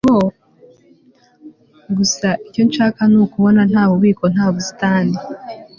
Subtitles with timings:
[1.97, 5.15] Gusa icyo nshaka nukubona nta bubiko nta busitani